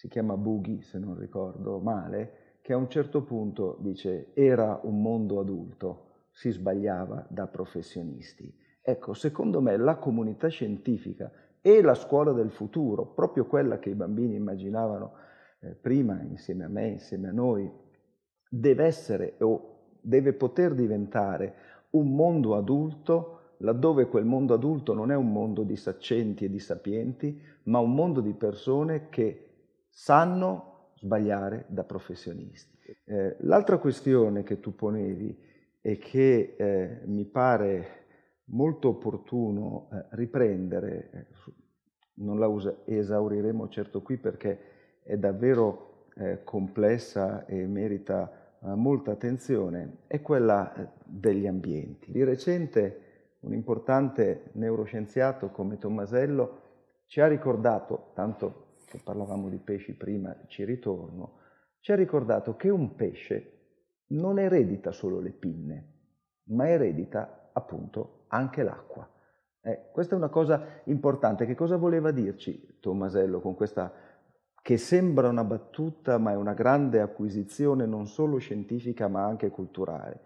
[0.00, 5.02] si chiama Boogie, se non ricordo male, che a un certo punto dice era un
[5.02, 8.50] mondo adulto, si sbagliava da professionisti.
[8.80, 13.94] Ecco, secondo me la comunità scientifica e la scuola del futuro, proprio quella che i
[13.94, 15.12] bambini immaginavano
[15.60, 17.70] eh, prima insieme a me, insieme a noi,
[18.48, 21.54] deve essere o deve poter diventare
[21.90, 26.58] un mondo adulto laddove quel mondo adulto non è un mondo di saccenti e di
[26.58, 29.49] sapienti, ma un mondo di persone che
[29.90, 32.78] sanno sbagliare da professionisti.
[33.04, 35.48] Eh, l'altra questione che tu ponevi
[35.80, 37.98] e che eh, mi pare
[38.46, 41.26] molto opportuno eh, riprendere, eh,
[42.14, 44.58] non la usa, esauriremo certo qui perché
[45.02, 50.72] è davvero eh, complessa e merita eh, molta attenzione, è quella
[51.04, 52.12] degli ambienti.
[52.12, 53.08] Di recente
[53.40, 56.58] un importante neuroscienziato come Tommasello
[57.06, 61.38] ci ha ricordato, tanto che parlavamo di pesci prima, ci ritorno,
[61.78, 63.58] ci ha ricordato che un pesce
[64.08, 65.92] non eredita solo le pinne,
[66.48, 69.08] ma eredita appunto anche l'acqua.
[69.62, 71.46] Eh, questa è una cosa importante.
[71.46, 73.92] Che cosa voleva dirci Tommasello con questa
[74.60, 80.20] che sembra una battuta, ma è una grande acquisizione non solo scientifica, ma anche culturale?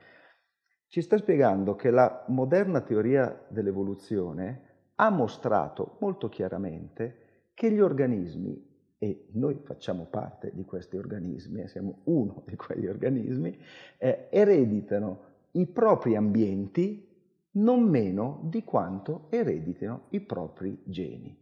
[0.88, 7.23] Ci sta spiegando che la moderna teoria dell'evoluzione ha mostrato molto chiaramente
[7.54, 13.56] che gli organismi, e noi facciamo parte di questi organismi, siamo uno di quegli organismi,
[13.98, 17.08] eh, ereditano i propri ambienti
[17.52, 21.36] non meno di quanto ereditino i propri geni.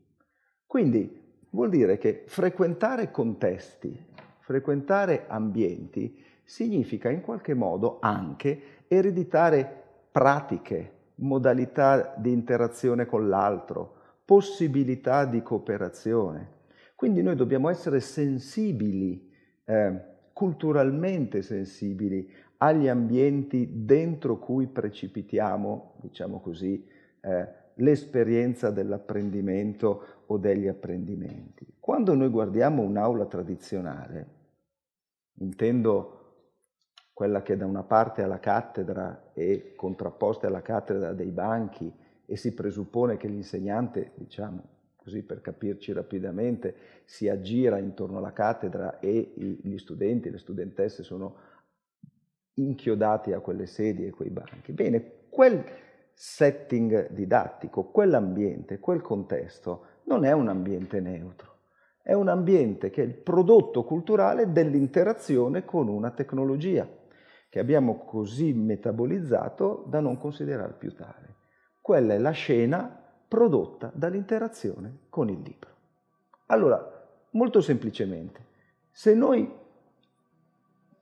[0.67, 1.21] Quindi
[1.51, 3.99] vuol dire che frequentare contesti,
[4.41, 14.01] frequentare ambienti, significa in qualche modo anche ereditare pratiche, modalità di interazione con l'altro,
[14.33, 16.61] possibilità di cooperazione.
[16.95, 19.31] Quindi noi dobbiamo essere sensibili,
[19.63, 20.01] eh,
[20.33, 26.83] culturalmente sensibili agli ambienti dentro cui precipitiamo, diciamo così,
[27.21, 31.67] eh, l'esperienza dell'apprendimento o degli apprendimenti.
[31.79, 34.27] Quando noi guardiamo un'aula tradizionale,
[35.41, 36.21] intendo
[37.13, 42.01] quella che da una parte ha la cattedra e contrapposta alla cattedra dei banchi
[42.33, 44.63] e si presuppone che l'insegnante, diciamo
[44.97, 46.75] così per capirci rapidamente,
[47.05, 51.37] si aggira intorno alla cattedra e gli studenti le studentesse sono
[52.55, 54.73] inchiodati a quelle sedie e quei banchi.
[54.73, 55.63] Bene, quel
[56.15, 61.57] setting didattico, quell'ambiente, quel contesto non è un ambiente neutro,
[62.01, 66.89] è un ambiente che è il prodotto culturale dell'interazione con una tecnologia
[67.51, 71.32] che abbiamo così metabolizzato da non considerare più tale.
[71.83, 75.71] Quella è la scena prodotta dall'interazione con il libro.
[76.47, 78.47] Allora, molto semplicemente,
[78.93, 79.51] se noi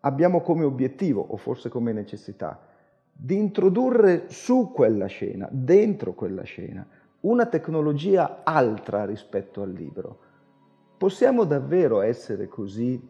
[0.01, 2.67] abbiamo come obiettivo, o forse come necessità,
[3.13, 6.87] di introdurre su quella scena, dentro quella scena,
[7.21, 10.19] una tecnologia altra rispetto al libro.
[10.97, 13.07] Possiamo davvero essere così,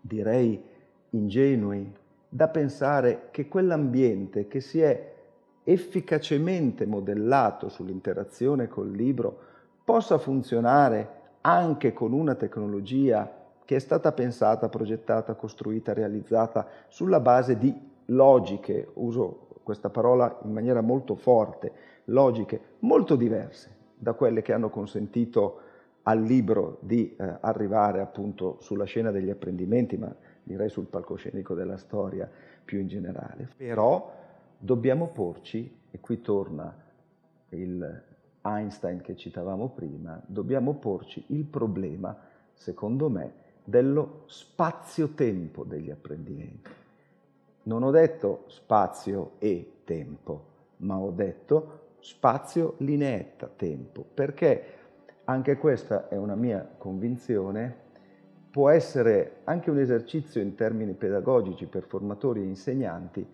[0.00, 0.64] direi,
[1.10, 1.94] ingenui
[2.26, 5.16] da pensare che quell'ambiente che si è
[5.70, 9.38] efficacemente modellato sull'interazione col libro
[9.84, 13.30] possa funzionare anche con una tecnologia
[13.66, 17.74] che è stata pensata, progettata, costruita, realizzata sulla base di
[18.06, 21.70] logiche, uso questa parola in maniera molto forte,
[22.04, 25.60] logiche molto diverse da quelle che hanno consentito
[26.04, 30.10] al libro di eh, arrivare appunto sulla scena degli apprendimenti, ma
[30.42, 32.26] direi sul palcoscenico della storia
[32.64, 33.50] più in generale.
[33.54, 34.16] Però
[34.58, 36.74] dobbiamo porci, e qui torna
[37.50, 38.02] il
[38.42, 42.16] Einstein che citavamo prima, dobbiamo porci il problema,
[42.52, 46.70] secondo me, dello spazio-tempo degli apprendimenti.
[47.64, 50.44] Non ho detto spazio e tempo,
[50.78, 54.76] ma ho detto spazio lineetta tempo, perché
[55.24, 57.86] anche questa è una mia convinzione,
[58.50, 63.26] può essere anche un esercizio in termini pedagogici per formatori e insegnanti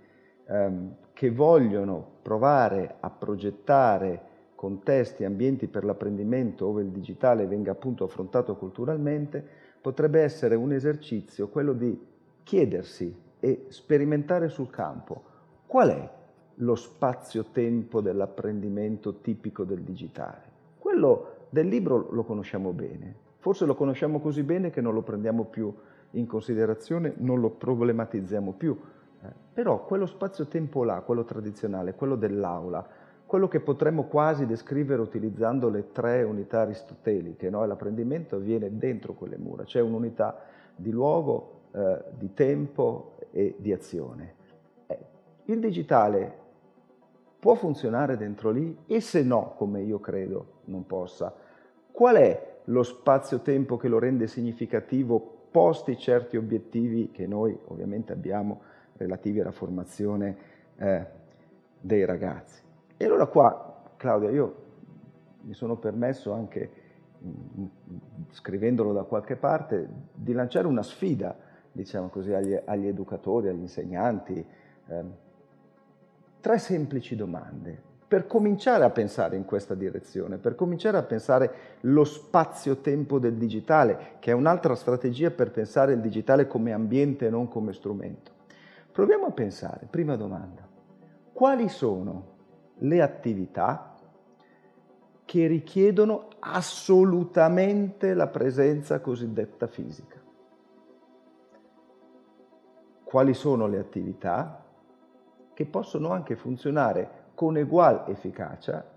[0.47, 8.04] ehm, che vogliono provare a progettare contesti, ambienti per l'apprendimento dove il digitale venga appunto
[8.04, 9.42] affrontato culturalmente,
[9.80, 11.98] potrebbe essere un esercizio quello di
[12.42, 15.22] chiedersi e sperimentare sul campo.
[15.66, 16.10] Qual è
[16.56, 20.52] lo spazio-tempo dell'apprendimento tipico del digitale.
[20.78, 25.44] Quello del libro lo conosciamo bene, forse lo conosciamo così bene che non lo prendiamo
[25.44, 25.74] più
[26.12, 28.78] in considerazione, non lo problematizziamo più,
[29.55, 32.84] però quello spazio-tempo là, quello tradizionale, quello dell'aula,
[33.24, 37.64] quello che potremmo quasi descrivere utilizzando le tre unità aristoteliche, no?
[37.64, 40.40] l'apprendimento avviene dentro quelle mura, c'è un'unità
[40.74, 44.34] di luogo, eh, di tempo e di azione.
[44.86, 44.98] Eh,
[45.44, 46.42] il digitale
[47.38, 51.32] può funzionare dentro lì e se no, come io credo non possa,
[51.92, 58.62] qual è lo spazio-tempo che lo rende significativo posti certi obiettivi che noi ovviamente abbiamo
[58.97, 60.36] relativi alla formazione
[60.76, 61.07] eh,
[61.80, 62.62] dei ragazzi?
[62.97, 64.62] E allora qua, Claudia, io
[65.42, 66.70] mi sono permesso anche,
[67.22, 67.64] mm,
[68.30, 71.36] scrivendolo da qualche parte, di lanciare una sfida,
[71.72, 74.47] diciamo così, agli, agli educatori, agli insegnanti.
[74.86, 75.05] Eh,
[76.40, 82.05] tre semplici domande per cominciare a pensare in questa direzione, per cominciare a pensare lo
[82.05, 87.49] spazio-tempo del digitale, che è un'altra strategia per pensare il digitale come ambiente e non
[87.49, 88.30] come strumento.
[88.95, 90.64] Proviamo a pensare, prima domanda,
[91.32, 92.26] quali sono
[92.76, 93.97] le attività
[95.24, 100.22] che richiedono assolutamente la presenza cosiddetta fisica.
[103.03, 104.62] Quali sono le attività
[105.55, 108.88] che possono anche funzionare con ugual efficacia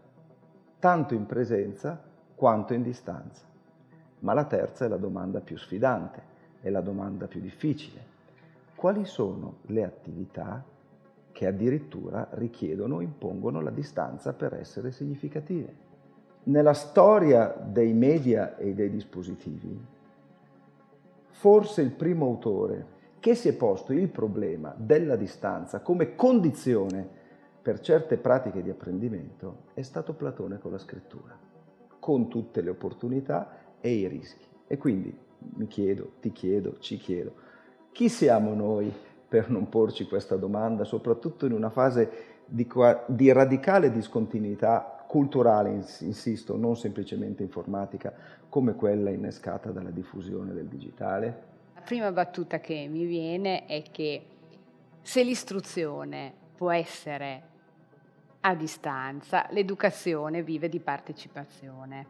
[0.77, 1.99] tanto in presenza
[2.35, 3.45] quanto in distanza?
[4.19, 6.21] Ma la terza è la domanda più sfidante,
[6.61, 8.16] è la domanda più difficile.
[8.77, 10.63] Quali sono le attività
[11.31, 15.75] che addirittura richiedono, impongono la distanza per essere significative.
[16.43, 19.83] Nella storia dei media e dei dispositivi,
[21.29, 22.85] forse il primo autore
[23.19, 27.09] che si è posto il problema della distanza come condizione
[27.59, 31.35] per certe pratiche di apprendimento è stato Platone con la scrittura,
[31.97, 34.45] con tutte le opportunità e i rischi.
[34.67, 35.17] E quindi
[35.55, 37.46] mi chiedo, ti chiedo, ci chiedo,
[37.97, 38.93] chi siamo noi
[39.27, 42.67] per non porci questa domanda, soprattutto in una fase di,
[43.07, 48.13] di radicale discontinuità culturale, insisto, non semplicemente informatica,
[48.49, 51.43] come quella innescata dalla diffusione del digitale?
[51.73, 54.23] La prima battuta che mi viene è che
[55.01, 57.41] se l'istruzione può essere
[58.41, 62.05] a distanza, l'educazione vive di partecipazione.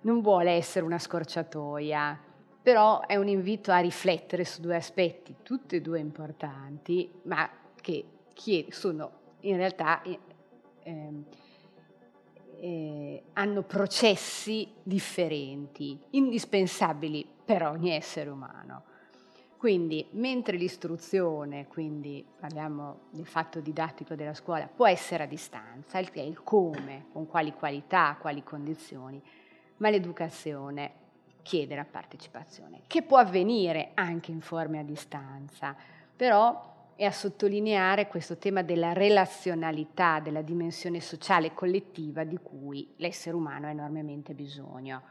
[0.00, 2.32] Non vuole essere una scorciatoia,
[2.64, 8.66] però è un invito a riflettere su due aspetti, tutti e due importanti, ma che
[8.70, 9.10] sono
[9.40, 10.18] in realtà eh,
[12.58, 18.84] eh, hanno processi differenti, indispensabili per ogni essere umano.
[19.58, 26.10] Quindi, mentre l'istruzione, quindi parliamo del fatto didattico della scuola, può essere a distanza, il,
[26.14, 29.22] il come, con quali qualità, quali condizioni,
[29.76, 31.02] ma l'educazione
[31.44, 35.76] chiede la partecipazione, che può avvenire anche in forme a distanza,
[36.16, 43.36] però è a sottolineare questo tema della relazionalità, della dimensione sociale collettiva di cui l'essere
[43.36, 45.02] umano ha enormemente bisogno.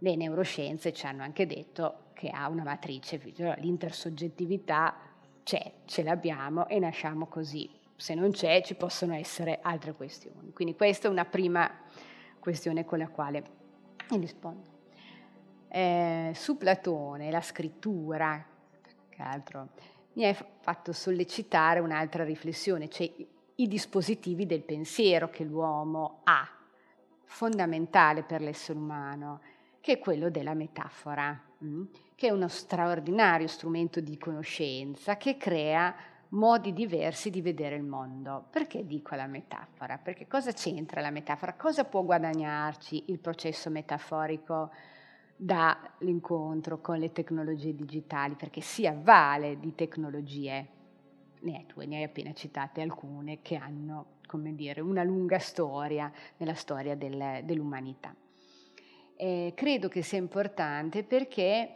[0.00, 3.20] le neuroscienze ci hanno anche detto che ha una matrice,
[3.58, 4.94] l'intersoggettività
[5.42, 7.68] c'è, ce l'abbiamo e nasciamo così.
[7.96, 10.52] Se non c'è ci possono essere altre questioni.
[10.52, 11.68] Quindi questa è una prima
[12.38, 13.42] questione con la quale
[14.10, 14.77] rispondo.
[15.68, 18.44] Eh, su Platone, la scrittura,
[19.08, 19.68] che altro,
[20.14, 23.10] mi ha fatto sollecitare un'altra riflessione, cioè
[23.54, 26.48] i dispositivi del pensiero che l'uomo ha,
[27.24, 29.40] fondamentale per l'essere umano,
[29.80, 31.84] che è quello della metafora, mm?
[32.14, 35.94] che è uno straordinario strumento di conoscenza che crea
[36.30, 38.46] modi diversi di vedere il mondo.
[38.50, 39.98] Perché dico la metafora?
[39.98, 41.54] Perché cosa c'entra la metafora?
[41.54, 44.70] Cosa può guadagnarci il processo metaforico
[45.40, 48.34] dall'incontro con le tecnologie digitali?
[48.34, 50.66] Perché si avvale di tecnologie
[51.40, 56.54] ne hai, ne hai appena citate alcune che hanno, come dire, una lunga storia nella
[56.54, 58.14] storia del, dell'umanità.
[59.16, 61.74] Eh, credo che sia importante perché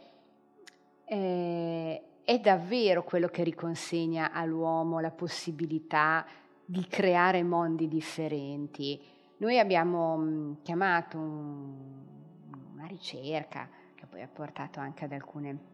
[1.05, 6.25] eh, è davvero quello che riconsegna all'uomo la possibilità
[6.65, 8.99] di creare mondi differenti.
[9.37, 11.73] Noi abbiamo mh, chiamato un,
[12.83, 15.71] una ricerca che poi ha portato anche ad alcune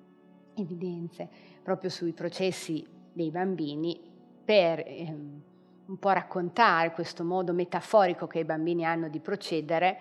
[0.53, 1.28] evidenze
[1.64, 3.99] proprio sui processi dei bambini
[4.45, 5.41] per ehm,
[5.88, 9.97] un po' raccontare questo modo metaforico che i bambini hanno di procedere,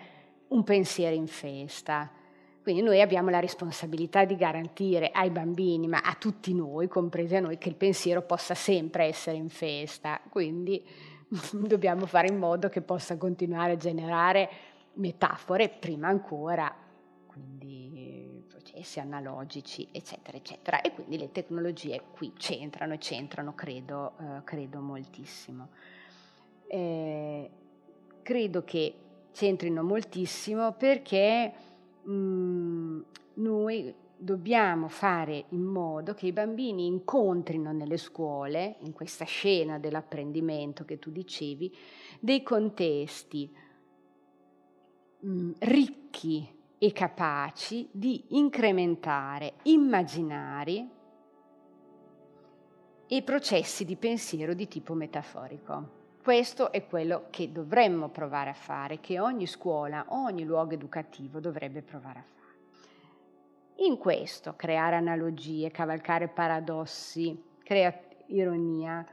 [0.49, 2.11] un pensiero in festa.
[2.61, 7.39] Quindi noi abbiamo la responsabilità di garantire ai bambini, ma a tutti noi, compresi a
[7.39, 10.21] noi, che il pensiero possa sempre essere in festa.
[10.29, 10.85] Quindi
[11.53, 14.49] dobbiamo fare in modo che possa continuare a generare
[14.93, 16.87] metafore prima ancora.
[17.39, 20.81] Quindi processi analogici, eccetera, eccetera.
[20.81, 25.69] E quindi le tecnologie qui c'entrano e c'entrano, credo, eh, credo moltissimo.
[26.67, 27.49] Eh,
[28.21, 28.93] credo che
[29.31, 31.53] c'entrino moltissimo perché
[32.03, 33.01] mh, mm,
[33.35, 40.83] noi dobbiamo fare in modo che i bambini incontrino nelle scuole, in questa scena dell'apprendimento
[40.83, 41.73] che tu dicevi,
[42.19, 43.49] dei contesti
[45.21, 50.89] mh, mm, ricchi e capaci di incrementare immaginari
[53.05, 55.97] e processi di pensiero di tipo metaforico.
[56.23, 61.81] Questo è quello che dovremmo provare a fare, che ogni scuola, ogni luogo educativo dovrebbe
[61.81, 62.37] provare a fare.
[63.77, 69.05] In questo, creare analogie, cavalcare paradossi, creare ironia,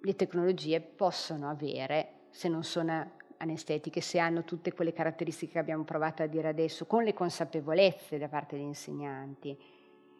[0.00, 5.84] le tecnologie possono avere, se non sono anestetiche, se hanno tutte quelle caratteristiche che abbiamo
[5.84, 9.56] provato a dire adesso, con le consapevolezze da parte degli insegnanti,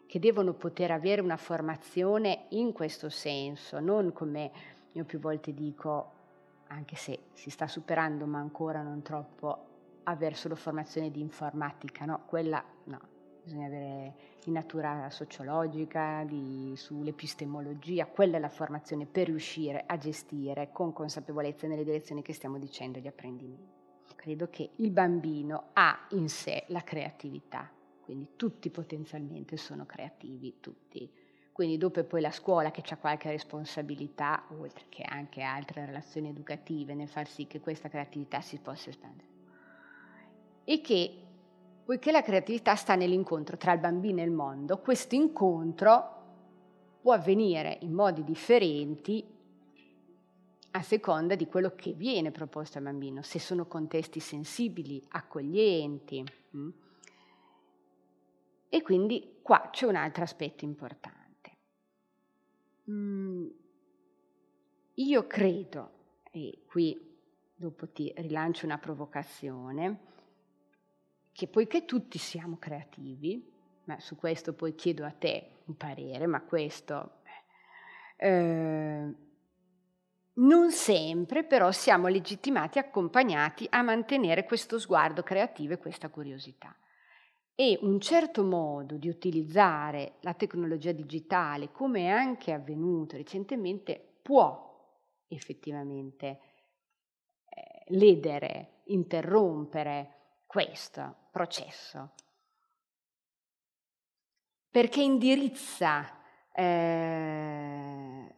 [0.07, 4.51] che devono poter avere una formazione in questo senso, non come
[4.91, 6.11] io più volte dico,
[6.67, 12.23] anche se si sta superando, ma ancora non troppo, avere solo formazione di informatica, no,
[12.25, 12.99] quella no,
[13.45, 20.69] bisogna avere di natura sociologica, di, sull'epistemologia, quella è la formazione per riuscire a gestire
[20.71, 23.73] con consapevolezza nelle direzioni che stiamo dicendo gli apprendimenti.
[24.15, 27.69] Credo che il bambino ha in sé la creatività,
[28.01, 31.09] quindi tutti potenzialmente sono creativi, tutti.
[31.51, 36.29] Quindi dopo è poi la scuola che ha qualche responsabilità, oltre che anche altre relazioni
[36.29, 39.27] educative, nel far sì che questa creatività si possa espandere.
[40.65, 41.24] E che
[41.85, 46.13] poiché la creatività sta nell'incontro tra il bambino e il mondo, questo incontro
[46.99, 49.23] può avvenire in modi differenti
[50.71, 56.23] a seconda di quello che viene proposto al bambino, se sono contesti sensibili, accoglienti.
[56.57, 56.69] Mm.
[58.67, 61.57] E quindi qua c'è un altro aspetto importante.
[62.89, 63.47] Mm,
[64.95, 65.91] io credo,
[66.31, 67.15] e qui
[67.55, 70.13] dopo ti rilancio una provocazione,
[71.35, 73.45] che poiché tutti siamo creativi,
[73.83, 77.17] ma su questo poi chiedo a te un parere, ma questo
[78.15, 79.13] eh,
[80.35, 86.73] non sempre però siamo legittimati, accompagnati a mantenere questo sguardo creativo e questa curiosità.
[87.53, 94.63] E un certo modo di utilizzare la tecnologia digitale, come è anche avvenuto recentemente, può
[95.27, 96.39] effettivamente
[97.49, 100.14] eh, ledere, interrompere
[100.55, 102.13] questo processo,
[104.69, 106.17] perché indirizza
[106.53, 108.33] eh,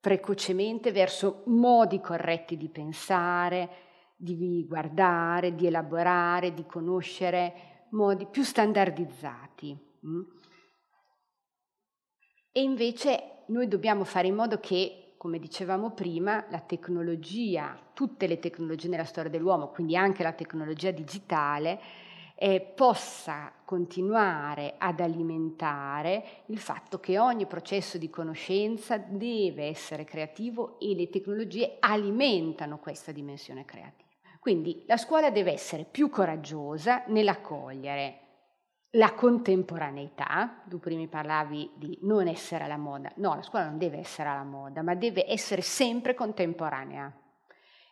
[0.00, 3.68] precocemente verso modi corretti di pensare,
[4.16, 9.78] di guardare, di elaborare, di conoscere, modi più standardizzati.
[10.08, 10.22] Mm?
[12.50, 18.38] E invece noi dobbiamo fare in modo che come dicevamo prima, la tecnologia, tutte le
[18.38, 21.80] tecnologie nella storia dell'uomo, quindi anche la tecnologia digitale,
[22.36, 30.78] eh, possa continuare ad alimentare il fatto che ogni processo di conoscenza deve essere creativo
[30.80, 34.08] e le tecnologie alimentano questa dimensione creativa.
[34.40, 38.18] Quindi la scuola deve essere più coraggiosa nell'accogliere
[38.90, 43.98] la contemporaneità, tu prima parlavi di non essere alla moda, no, la scuola non deve
[43.98, 47.12] essere alla moda, ma deve essere sempre contemporanea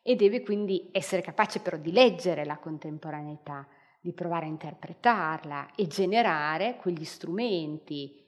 [0.02, 3.66] e deve quindi essere capace però di leggere la contemporaneità,
[4.00, 8.20] di provare a interpretarla e generare quegli strumenti,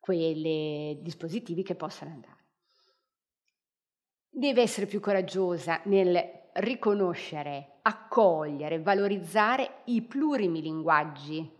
[0.00, 2.36] quei dispositivi che possano andare.
[4.30, 6.18] Deve essere più coraggiosa nel
[6.54, 11.56] riconoscere, accogliere, valorizzare i plurimi linguaggi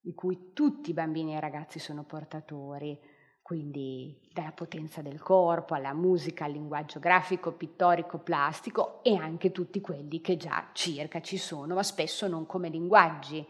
[0.00, 2.98] di cui tutti i bambini e i ragazzi sono portatori,
[3.44, 9.82] quindi dalla potenza del corpo alla musica, al linguaggio grafico, pittorico, plastico e anche tutti
[9.82, 13.46] quelli che già circa ci sono, ma spesso non come linguaggi,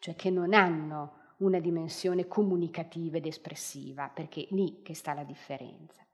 [0.00, 5.24] cioè che non hanno una dimensione comunicativa ed espressiva, perché è lì che sta la
[5.24, 6.06] differenza.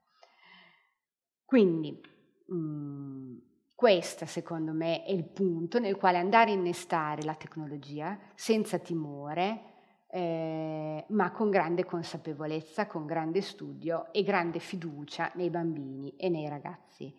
[1.45, 2.01] Quindi
[2.47, 3.37] mh, mm,
[3.75, 9.74] questo secondo me è il punto nel quale andare a innestare la tecnologia senza timore,
[10.15, 16.49] eh, ma con grande consapevolezza, con grande studio e grande fiducia nei bambini e nei
[16.49, 17.13] ragazzi.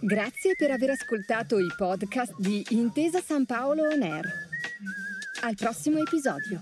[0.00, 4.26] Grazie per aver ascoltato i podcast di Intesa San Paolo On Air.
[5.44, 6.60] Al prossimo episodio.